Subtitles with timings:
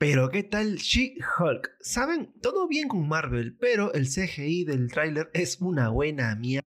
[0.00, 1.76] Pero ¿qué tal She-Hulk?
[1.78, 6.64] Saben, todo bien con Marvel, pero el CGI del tráiler es una buena mierda.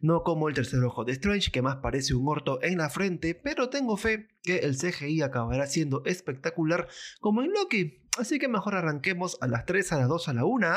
[0.00, 3.34] No como el tercer ojo de Strange, que más parece un orto en la frente,
[3.34, 6.86] pero tengo fe que el CGI acabará siendo espectacular
[7.18, 8.04] como en Loki.
[8.16, 10.68] Así que mejor arranquemos a las 3, a las 2, a la 1.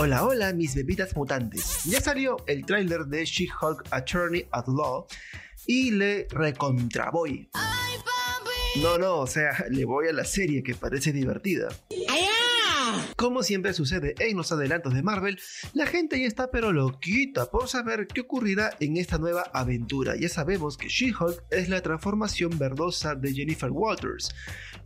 [0.00, 1.82] Hola, hola, mis bebitas mutantes.
[1.84, 5.08] Ya salió el tráiler de She-Hulk Attorney at Law
[5.66, 7.50] y le recontraboy.
[8.80, 11.70] No, no, o sea, le voy a la serie que parece divertida.
[13.16, 15.38] Como siempre sucede en los adelantos de Marvel,
[15.74, 20.16] la gente ya está pero loquita por saber qué ocurrirá en esta nueva aventura.
[20.16, 24.34] Ya sabemos que She-Hulk es la transformación verdosa de Jennifer Walters,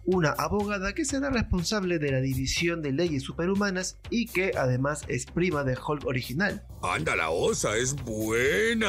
[0.05, 5.27] una abogada que será responsable de la división de leyes superhumanas y que además es
[5.27, 6.65] prima de Hulk original.
[6.83, 8.89] Anda, la osa es buena.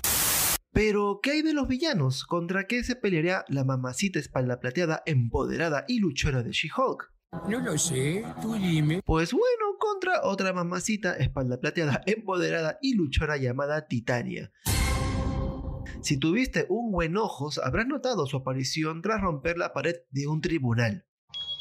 [0.72, 2.26] Pero, ¿qué hay de los villanos?
[2.26, 7.13] ¿Contra qué se peleará la mamacita espalda plateada, empoderada y luchona de She-Hulk?
[7.50, 9.02] No lo sé, tú dime.
[9.04, 14.52] Pues bueno, contra otra mamacita espalda plateada, empoderada y luchona llamada Titania.
[16.02, 20.42] Si tuviste un buen ojos, habrás notado su aparición tras romper la pared de un
[20.42, 21.06] tribunal.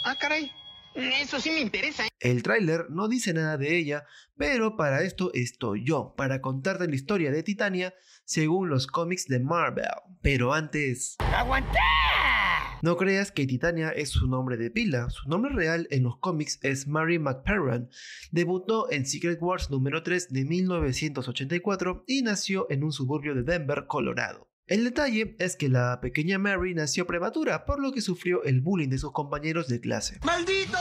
[0.05, 0.51] Ah, caray.
[0.95, 2.07] Eso sí me interesa.
[2.07, 2.11] ¿eh?
[2.21, 4.05] El tráiler no dice nada de ella,
[4.37, 9.41] pero para esto estoy yo, para contarte la historia de Titania según los cómics de
[9.41, 9.87] Marvel.
[10.21, 11.17] Pero antes...
[11.19, 11.79] ¡Aguanté!
[12.83, 16.59] No creas que Titania es su nombre de pila, su nombre real en los cómics
[16.63, 17.89] es Mary McParran.
[18.33, 23.87] Debutó en Secret Wars número 3 de 1984 y nació en un suburbio de Denver,
[23.87, 24.49] Colorado.
[24.67, 28.89] El detalle es que la pequeña Mary nació prematura, por lo que sufrió el bullying
[28.89, 30.19] de sus compañeros de clase.
[30.25, 30.79] ¡Maldito!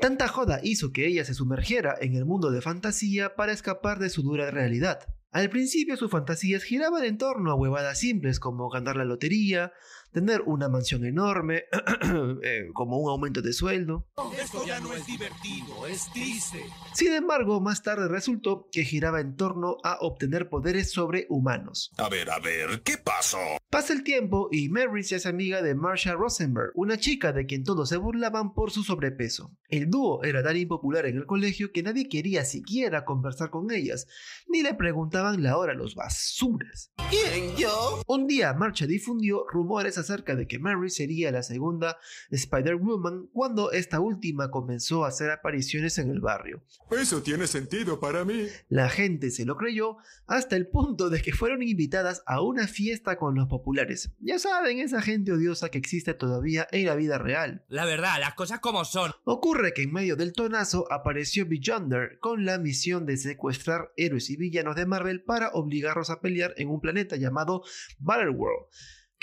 [0.00, 4.10] Tanta joda hizo que ella se sumergiera en el mundo de fantasía para escapar de
[4.10, 5.06] su dura realidad.
[5.34, 9.72] Al principio sus fantasías giraban en torno a huevadas simples como ganar la lotería,
[10.14, 11.64] tener una mansión enorme,
[12.42, 14.06] eh, como un aumento de sueldo.
[14.40, 16.60] Esto ya no es divertido, es triste.
[16.94, 21.90] Sin embargo, más tarde resultó que giraba en torno a obtener poderes sobrehumanos.
[21.98, 23.38] A ver, a ver, ¿qué pasó?
[23.68, 27.64] Pasa el tiempo y Mary se hace amiga de Marsha Rosenberg, una chica de quien
[27.64, 29.50] todos se burlaban por su sobrepeso.
[29.68, 34.06] El dúo era tan impopular en el colegio que nadie quería siquiera conversar con ellas,
[34.46, 36.92] ni le preguntaban la hora a los basuras.
[37.10, 38.00] ¿Quién, yo?
[38.06, 41.98] Un día, Marsha difundió rumores acerca de que Mary sería la segunda
[42.30, 46.62] Spider-Woman cuando esta última comenzó a hacer apariciones en el barrio.
[46.90, 48.46] Eso tiene sentido para mí.
[48.68, 53.16] La gente se lo creyó hasta el punto de que fueron invitadas a una fiesta
[53.16, 54.10] con los populares.
[54.20, 57.64] Ya saben, esa gente odiosa que existe todavía en la vida real.
[57.68, 59.12] La verdad, las cosas como son.
[59.24, 64.36] Ocurre que en medio del tonazo apareció Beyonder con la misión de secuestrar héroes y
[64.36, 67.62] villanos de Marvel para obligarlos a pelear en un planeta llamado
[67.98, 68.66] Battleworld,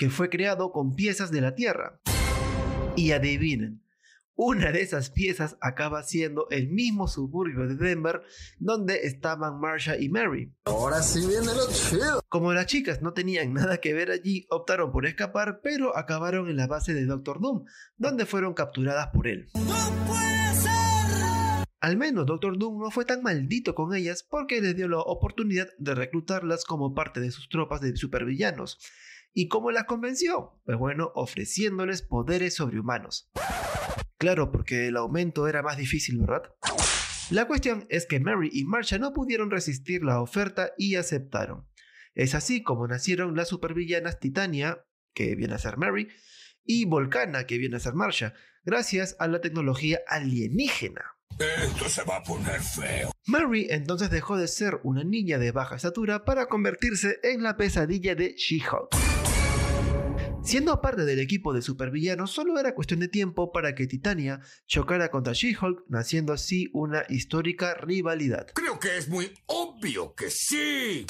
[0.02, 2.00] que fue creado con piezas de la Tierra.
[2.96, 3.84] Y adivinen,
[4.34, 8.20] una de esas piezas acaba siendo el mismo suburbio de Denver
[8.58, 10.52] donde estaban Marsha y Mary.
[10.64, 12.20] Ahora sí viene lo chido.
[12.28, 16.56] Como las chicas no tenían nada que ver allí, optaron por escapar, pero acabaron en
[16.56, 17.64] la base de Doctor Doom,
[17.96, 19.50] donde fueron capturadas por él.
[21.80, 25.68] Al menos Doctor Doom no fue tan maldito con ellas porque les dio la oportunidad
[25.78, 28.80] de reclutarlas como parte de sus tropas de supervillanos.
[29.34, 30.60] ¿Y cómo las convenció?
[30.64, 33.30] Pues bueno, ofreciéndoles poderes sobrehumanos.
[34.18, 36.42] Claro, porque el aumento era más difícil, ¿verdad?
[37.30, 41.66] La cuestión es que Mary y Marsha no pudieron resistir la oferta y aceptaron.
[42.14, 44.84] Es así como nacieron las supervillanas Titania,
[45.14, 46.08] que viene a ser Mary,
[46.64, 48.34] y Volcana, que viene a ser Marsha,
[48.64, 51.02] gracias a la tecnología alienígena.
[51.38, 53.10] Esto se va a poner feo.
[53.26, 58.14] Mary entonces dejó de ser una niña de baja estatura para convertirse en la pesadilla
[58.14, 59.01] de She-Hulk.
[60.44, 65.08] Siendo parte del equipo de supervillanos, solo era cuestión de tiempo para que Titania chocara
[65.08, 68.48] contra She-Hulk, naciendo así una histórica rivalidad.
[68.52, 71.06] Creo que es muy obvio que sí.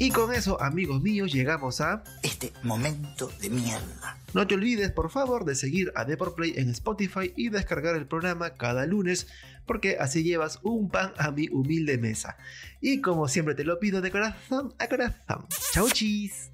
[0.00, 2.02] Y con eso, amigos míos, llegamos a...
[2.40, 4.16] Este momento de mierda.
[4.32, 8.54] No te olvides, por favor, de seguir a Play en Spotify y descargar el programa
[8.54, 9.26] cada lunes,
[9.66, 12.38] porque así llevas un pan a mi humilde mesa.
[12.80, 15.46] Y como siempre te lo pido de corazón a corazón.
[15.74, 16.50] ¡Chau chis!